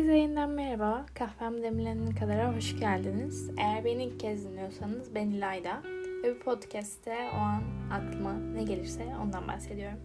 Herkese 0.00 0.18
yeniden 0.18 0.50
merhaba. 0.50 1.06
Kahvem 1.14 1.62
demlenene 1.62 2.14
kadar 2.14 2.56
hoş 2.56 2.80
geldiniz. 2.80 3.50
Eğer 3.58 3.84
beni 3.84 4.04
ilk 4.04 4.20
kez 4.20 4.44
dinliyorsanız 4.44 5.14
ben 5.14 5.30
İlayda. 5.30 5.82
Ve 6.24 6.34
bu 6.34 6.38
podcast'te 6.38 7.16
o 7.34 7.36
an 7.36 7.62
aklıma 7.90 8.32
ne 8.32 8.62
gelirse 8.62 9.06
ondan 9.22 9.48
bahsediyorum. 9.48 9.98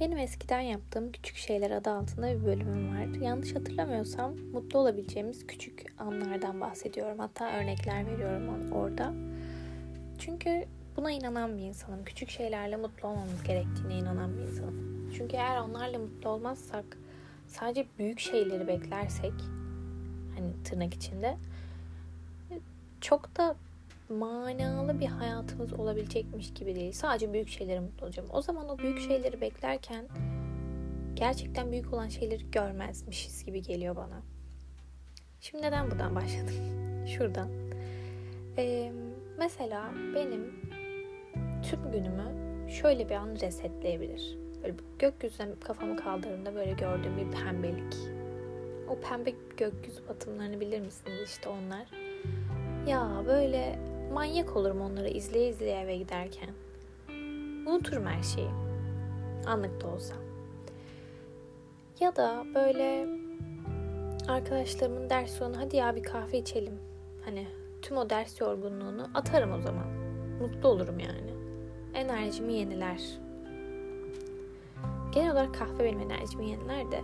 Benim 0.00 0.18
eskiden 0.18 0.60
yaptığım 0.60 1.12
küçük 1.12 1.36
şeyler 1.36 1.70
adı 1.70 1.90
altında 1.90 2.40
bir 2.40 2.44
bölümüm 2.44 2.88
var. 2.88 3.20
Yanlış 3.20 3.54
hatırlamıyorsam 3.54 4.36
mutlu 4.52 4.78
olabileceğimiz 4.78 5.46
küçük 5.46 5.94
anlardan 5.98 6.60
bahsediyorum. 6.60 7.18
Hatta 7.18 7.52
örnekler 7.52 8.06
veriyorum 8.06 8.72
orada. 8.72 9.14
Çünkü 10.18 10.64
buna 10.96 11.10
inanan 11.10 11.58
bir 11.58 11.62
insanım. 11.62 12.04
Küçük 12.04 12.30
şeylerle 12.30 12.76
mutlu 12.76 13.08
olmamız 13.08 13.42
gerektiğine 13.42 13.94
inanan 13.94 14.36
bir 14.36 14.42
insanım. 14.42 15.10
Çünkü 15.16 15.36
eğer 15.36 15.60
onlarla 15.60 15.98
mutlu 15.98 16.30
olmazsak, 16.30 16.84
sadece 17.46 17.86
büyük 17.98 18.20
şeyleri 18.20 18.68
beklersek, 18.68 19.34
hani 20.34 20.62
tırnak 20.64 20.94
içinde, 20.94 21.36
çok 23.00 23.36
da 23.36 23.56
manalı 24.10 25.00
bir 25.00 25.06
hayatımız 25.06 25.72
olabilecekmiş 25.72 26.54
gibi 26.54 26.74
değil. 26.74 26.92
Sadece 26.92 27.32
büyük 27.32 27.48
şeylere 27.48 27.80
mutlu 27.80 28.06
olacağım. 28.06 28.28
O 28.32 28.42
zaman 28.42 28.68
o 28.68 28.78
büyük 28.78 29.00
şeyleri 29.00 29.40
beklerken 29.40 30.08
gerçekten 31.14 31.72
büyük 31.72 31.92
olan 31.92 32.08
şeyleri 32.08 32.50
görmezmişiz 32.50 33.44
gibi 33.44 33.62
geliyor 33.62 33.96
bana. 33.96 34.22
Şimdi 35.40 35.64
neden 35.64 35.90
buradan 35.90 36.14
başladım? 36.14 36.54
Şuradan. 37.06 37.48
Ee, 38.58 38.92
mesela 39.38 39.90
benim 40.14 40.54
tüm 41.62 41.92
günümü 41.92 42.24
şöyle 42.70 43.08
bir 43.08 43.14
an 43.14 43.36
resetleyebilir. 43.40 44.38
Böyle 44.62 44.74
gökyüzüne 44.98 45.48
kafamı 45.64 45.96
kaldırdığımda 45.96 46.54
böyle 46.54 46.72
gördüğüm 46.72 47.16
bir 47.16 47.30
pembelik. 47.30 47.96
O 48.88 49.00
pembe 49.00 49.32
gökyüzü 49.56 50.08
batımlarını 50.08 50.60
bilir 50.60 50.80
misiniz? 50.80 51.30
İşte 51.30 51.48
onlar. 51.48 51.86
Ya 52.86 53.22
böyle 53.26 53.78
Manyak 54.12 54.56
olurum 54.56 54.80
onları 54.80 55.08
izleye 55.08 55.48
izleye 55.48 55.80
eve 55.80 55.96
giderken. 55.96 56.50
Unuturum 57.66 58.06
her 58.06 58.22
şeyi. 58.22 58.50
Anlık 59.46 59.80
da 59.80 59.88
olsa. 59.88 60.14
Ya 62.00 62.16
da 62.16 62.44
böyle 62.54 63.06
arkadaşlarımın 64.28 65.10
ders 65.10 65.30
sonu 65.30 65.60
hadi 65.60 65.76
ya 65.76 65.96
bir 65.96 66.02
kahve 66.02 66.38
içelim. 66.38 66.78
Hani 67.24 67.46
tüm 67.82 67.96
o 67.96 68.10
ders 68.10 68.40
yorgunluğunu 68.40 69.10
atarım 69.14 69.52
o 69.52 69.60
zaman. 69.60 69.86
Mutlu 70.40 70.68
olurum 70.68 70.98
yani. 70.98 71.30
Enerjimi 71.94 72.52
yeniler. 72.52 73.00
Genel 75.12 75.32
olarak 75.32 75.54
kahve 75.54 75.84
benim 75.84 76.00
enerjimi 76.00 76.48
yeniler 76.50 76.90
de. 76.90 77.00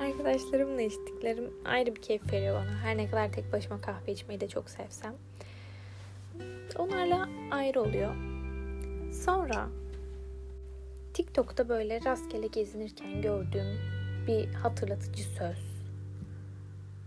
Arkadaşlarımla 0.04 0.82
içtiklerim 0.82 1.52
ayrı 1.64 1.96
bir 1.96 2.02
keyif 2.02 2.32
veriyor 2.32 2.54
bana. 2.54 2.78
Her 2.82 2.96
ne 2.96 3.10
kadar 3.10 3.32
tek 3.32 3.52
başıma 3.52 3.80
kahve 3.80 4.12
içmeyi 4.12 4.40
de 4.40 4.48
çok 4.48 4.70
sevsem. 4.70 5.14
Onlarla 6.78 7.28
ayrı 7.50 7.80
oluyor. 7.80 8.14
Sonra 9.12 9.68
TikTok'ta 11.14 11.68
böyle 11.68 12.00
rastgele 12.04 12.46
gezinirken 12.46 13.22
gördüğüm 13.22 13.78
bir 14.26 14.54
hatırlatıcı 14.54 15.22
söz. 15.22 15.74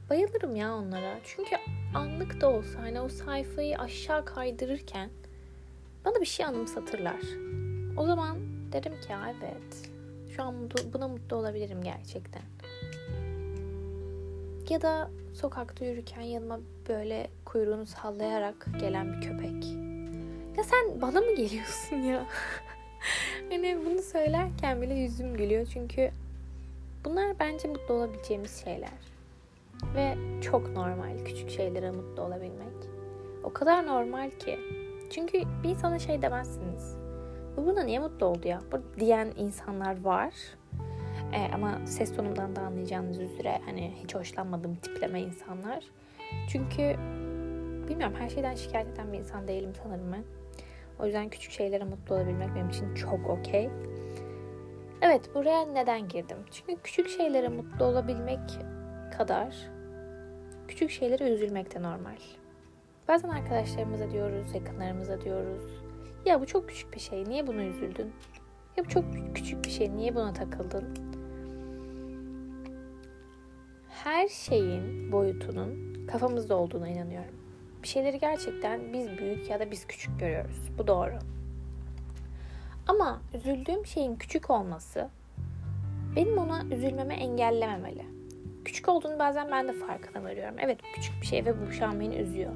Bayılırım 0.09 0.55
ya 0.55 0.75
onlara. 0.75 1.19
Çünkü 1.23 1.55
anlık 1.95 2.41
da 2.41 2.49
olsa 2.49 2.79
hani 2.81 3.01
o 3.01 3.09
sayfayı 3.09 3.77
aşağı 3.77 4.25
kaydırırken 4.25 5.09
bana 6.05 6.21
bir 6.21 6.25
şey 6.25 6.45
anımsatırlar. 6.45 7.21
O 7.97 8.05
zaman 8.05 8.37
derim 8.71 9.01
ki 9.01 9.13
evet 9.43 9.91
şu 10.35 10.43
an 10.43 10.69
buna 10.93 11.07
mutlu 11.07 11.35
olabilirim 11.35 11.83
gerçekten. 11.83 12.41
Ya 14.69 14.81
da 14.81 15.09
sokakta 15.33 15.85
yürürken 15.85 16.21
yanıma 16.21 16.59
böyle 16.89 17.29
kuyruğunu 17.45 17.85
sallayarak 17.85 18.67
gelen 18.79 19.13
bir 19.13 19.21
köpek. 19.21 19.65
Ya 20.57 20.63
sen 20.63 21.01
bana 21.01 21.21
mı 21.21 21.35
geliyorsun 21.35 21.95
ya? 21.95 22.25
hani 23.49 23.77
bunu 23.85 24.01
söylerken 24.01 24.81
bile 24.81 24.93
yüzüm 24.93 25.37
gülüyor 25.37 25.65
çünkü 25.73 26.11
bunlar 27.05 27.39
bence 27.39 27.67
mutlu 27.67 27.93
olabileceğimiz 27.93 28.63
şeyler. 28.63 29.17
Ve 29.95 30.15
çok 30.41 30.69
normal 30.69 31.25
küçük 31.25 31.49
şeylere 31.49 31.91
mutlu 31.91 32.23
olabilmek. 32.23 32.77
O 33.43 33.53
kadar 33.53 33.87
normal 33.87 34.29
ki. 34.31 34.59
Çünkü 35.09 35.41
bir 35.63 35.69
insana 35.69 35.99
şey 35.99 36.21
demezsiniz. 36.21 36.95
Bu 37.57 37.65
buna 37.65 37.83
niye 37.83 37.99
mutlu 37.99 38.25
oldu 38.25 38.47
ya? 38.47 38.61
Bu 38.71 38.99
diyen 38.99 39.33
insanlar 39.37 40.03
var. 40.03 40.33
E, 41.33 41.53
ama 41.53 41.79
ses 41.85 42.15
tonumdan 42.15 42.55
da 42.55 42.61
anlayacağınız 42.61 43.19
üzere 43.19 43.61
hani 43.65 43.93
hiç 44.03 44.15
hoşlanmadığım 44.15 44.75
tipleme 44.75 45.21
insanlar. 45.21 45.83
Çünkü 46.49 46.95
bilmiyorum 47.89 48.15
her 48.19 48.29
şeyden 48.29 48.55
şikayet 48.55 48.87
eden 48.87 49.13
bir 49.13 49.17
insan 49.17 49.47
değilim 49.47 49.73
sanırım 49.83 50.11
ben. 50.11 50.23
O 50.99 51.05
yüzden 51.05 51.29
küçük 51.29 51.51
şeylere 51.51 51.83
mutlu 51.83 52.15
olabilmek 52.15 52.55
benim 52.55 52.69
için 52.69 52.95
çok 52.95 53.29
okey. 53.29 53.69
Evet 55.01 55.35
buraya 55.35 55.65
neden 55.65 56.07
girdim? 56.07 56.37
Çünkü 56.51 56.81
küçük 56.83 57.09
şeylere 57.09 57.47
mutlu 57.47 57.85
olabilmek 57.85 58.39
kadar 59.17 59.55
küçük 60.67 60.89
şeylere 60.89 61.29
üzülmek 61.29 61.75
de 61.75 61.81
normal. 61.81 62.17
Bazen 63.07 63.29
arkadaşlarımıza 63.29 64.11
diyoruz, 64.11 64.55
yakınlarımıza 64.55 65.21
diyoruz. 65.21 65.63
Ya 66.25 66.41
bu 66.41 66.45
çok 66.45 66.69
küçük 66.69 66.93
bir 66.93 66.99
şey, 66.99 67.25
niye 67.25 67.47
buna 67.47 67.63
üzüldün? 67.63 68.13
Ya 68.77 68.85
bu 68.85 68.89
çok 68.89 69.03
küçük 69.35 69.65
bir 69.65 69.69
şey, 69.69 69.95
niye 69.95 70.15
buna 70.15 70.33
takıldın? 70.33 71.06
Her 74.07 74.27
şeyin 74.27 75.11
boyutunun 75.11 76.05
kafamızda 76.07 76.55
olduğuna 76.55 76.87
inanıyorum. 76.87 77.35
Bir 77.83 77.87
şeyleri 77.87 78.19
gerçekten 78.19 78.93
biz 78.93 79.17
büyük 79.17 79.49
ya 79.49 79.59
da 79.59 79.71
biz 79.71 79.87
küçük 79.87 80.19
görüyoruz. 80.19 80.57
Bu 80.77 80.87
doğru. 80.87 81.19
Ama 82.87 83.21
üzüldüğüm 83.33 83.85
şeyin 83.85 84.15
küçük 84.15 84.49
olması 84.49 85.09
benim 86.15 86.37
ona 86.37 86.63
üzülmeme 86.75 87.13
engellememeli. 87.13 88.05
Küçük 88.65 88.89
olduğunu 88.89 89.19
bazen 89.19 89.51
ben 89.51 89.67
de 89.67 89.73
farkına 89.73 90.23
varıyorum. 90.23 90.55
Evet 90.59 90.79
küçük 90.95 91.21
bir 91.21 91.27
şey 91.27 91.45
ve 91.45 91.61
bu 91.61 91.71
şu 91.71 91.85
an 91.85 91.99
beni 91.99 92.15
üzüyor. 92.15 92.53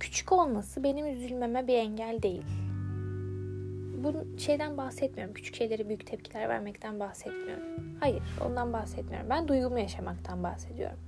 Küçük 0.00 0.32
olması 0.32 0.84
benim 0.84 1.06
üzülmeme 1.06 1.66
bir 1.66 1.74
engel 1.74 2.22
değil 2.22 2.44
bu 4.04 4.38
şeyden 4.38 4.76
bahsetmiyorum. 4.76 5.34
Küçük 5.34 5.54
şeylere 5.54 5.88
büyük 5.88 6.06
tepkiler 6.06 6.48
vermekten 6.48 7.00
bahsetmiyorum. 7.00 7.64
Hayır, 8.00 8.22
ondan 8.46 8.72
bahsetmiyorum. 8.72 9.30
Ben 9.30 9.48
duygumu 9.48 9.78
yaşamaktan 9.78 10.42
bahsediyorum. 10.42 10.98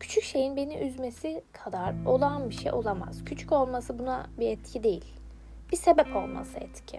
Küçük 0.00 0.24
şeyin 0.24 0.56
beni 0.56 0.78
üzmesi 0.78 1.42
kadar 1.52 1.94
olağan 2.06 2.50
bir 2.50 2.54
şey 2.54 2.72
olamaz. 2.72 3.24
Küçük 3.24 3.52
olması 3.52 3.98
buna 3.98 4.26
bir 4.38 4.48
etki 4.48 4.82
değil. 4.82 5.04
Bir 5.72 5.76
sebep 5.76 6.16
olması 6.16 6.58
etki. 6.58 6.98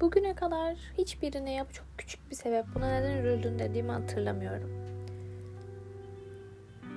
Bugüne 0.00 0.34
kadar 0.34 0.76
hiçbirine 0.98 1.52
ya 1.52 1.66
çok 1.72 1.86
küçük 1.98 2.30
bir 2.30 2.36
sebep 2.36 2.64
buna 2.74 2.86
neden 2.86 3.16
üzüldün 3.16 3.58
dediğimi 3.58 3.92
hatırlamıyorum. 3.92 4.70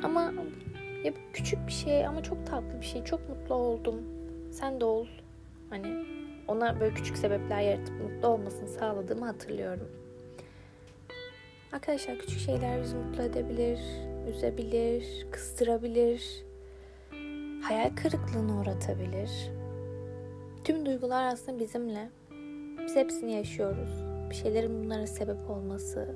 Ama 0.03 0.33
ya 1.03 1.13
küçük 1.33 1.67
bir 1.67 1.71
şey 1.71 2.07
ama 2.07 2.23
çok 2.23 2.45
tatlı 2.47 2.81
bir 2.81 2.85
şey. 2.85 3.03
Çok 3.03 3.29
mutlu 3.29 3.55
oldum 3.55 4.01
sen 4.53 4.81
de 4.81 4.85
ol. 4.85 5.05
Hani 5.69 6.05
ona 6.47 6.79
böyle 6.79 6.93
küçük 6.93 7.17
sebepler 7.17 7.61
yaratıp 7.61 8.01
mutlu 8.01 8.27
olmasını 8.27 8.67
sağladığımı 8.67 9.25
hatırlıyorum. 9.25 9.91
Arkadaşlar 11.73 12.19
küçük 12.19 12.39
şeyler 12.39 12.81
bizi 12.81 12.95
mutlu 12.95 13.23
edebilir, 13.23 13.79
üzebilir, 14.29 15.27
kıstırabilir, 15.31 16.43
hayal 17.61 17.95
kırıklığına 17.95 18.61
uğratabilir. 18.61 19.29
Tüm 20.63 20.85
duygular 20.85 21.33
aslında 21.33 21.59
bizimle. 21.59 22.09
Biz 22.85 22.95
hepsini 22.95 23.31
yaşıyoruz. 23.31 24.03
Bir 24.29 24.35
şeylerin 24.35 24.83
bunlara 24.83 25.07
sebep 25.07 25.49
olması 25.49 26.15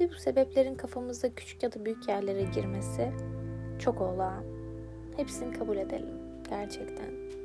ve 0.00 0.10
bu 0.10 0.14
sebeplerin 0.14 0.74
kafamızda 0.74 1.34
küçük 1.34 1.62
ya 1.62 1.72
da 1.72 1.84
büyük 1.84 2.08
yerlere 2.08 2.42
girmesi 2.42 3.12
çok 3.78 4.00
olağan. 4.00 4.44
Hepsini 5.16 5.52
kabul 5.52 5.76
edelim 5.76 6.14
gerçekten. 6.50 7.35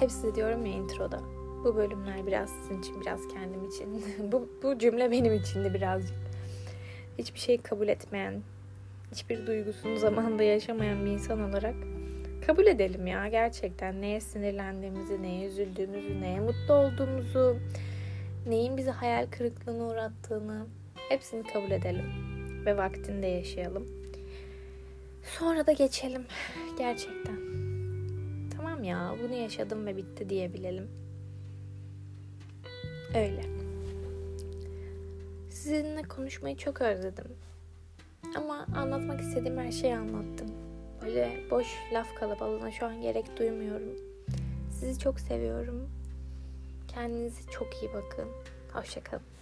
Hepsi 0.00 0.34
diyorum 0.34 0.66
ya 0.66 0.72
introda. 0.72 1.20
Bu 1.64 1.76
bölümler 1.76 2.26
biraz 2.26 2.50
sizin 2.50 2.80
için, 2.80 3.00
biraz 3.00 3.28
kendim 3.28 3.68
için. 3.68 4.04
bu, 4.32 4.48
bu 4.62 4.78
cümle 4.78 5.10
benim 5.10 5.34
için 5.34 5.64
de 5.64 5.74
birazcık. 5.74 6.16
Hiçbir 7.18 7.38
şey 7.38 7.58
kabul 7.58 7.88
etmeyen, 7.88 8.42
hiçbir 9.12 9.46
duygusunu 9.46 9.98
zamanda 9.98 10.42
yaşamayan 10.42 11.04
bir 11.04 11.10
insan 11.10 11.50
olarak 11.50 11.74
kabul 12.46 12.66
edelim 12.66 13.06
ya 13.06 13.28
gerçekten. 13.28 14.02
Neye 14.02 14.20
sinirlendiğimizi, 14.20 15.22
neye 15.22 15.46
üzüldüğümüzü, 15.46 16.20
neye 16.20 16.40
mutlu 16.40 16.74
olduğumuzu, 16.74 17.56
neyin 18.46 18.76
bizi 18.76 18.90
hayal 18.90 19.26
kırıklığına 19.30 19.84
uğrattığını 19.84 20.66
hepsini 21.08 21.42
kabul 21.42 21.70
edelim. 21.70 22.04
ve 22.66 22.76
vaktinde 22.76 23.26
yaşayalım. 23.26 23.88
Sonra 25.38 25.66
da 25.66 25.72
geçelim 25.72 26.26
gerçekten. 26.78 27.47
Tamam 28.78 28.90
ya 28.90 29.14
bunu 29.22 29.34
yaşadım 29.34 29.86
ve 29.86 29.96
bitti 29.96 30.28
diyebilelim. 30.28 30.88
Öyle. 33.14 33.42
Sizinle 35.50 36.02
konuşmayı 36.02 36.56
çok 36.56 36.80
özledim. 36.80 37.24
Ama 38.36 38.66
anlatmak 38.76 39.20
istediğim 39.20 39.58
her 39.58 39.72
şeyi 39.72 39.96
anlattım. 39.96 40.48
Böyle 41.02 41.44
boş 41.50 41.66
laf 41.92 42.14
kalabalığına 42.14 42.70
şu 42.70 42.86
an 42.86 43.02
gerek 43.02 43.38
duymuyorum. 43.38 43.96
Sizi 44.70 45.00
çok 45.00 45.20
seviyorum. 45.20 45.90
Kendinize 46.88 47.50
çok 47.50 47.82
iyi 47.82 47.90
bakın. 47.94 48.28
Hoşçakalın. 48.72 49.37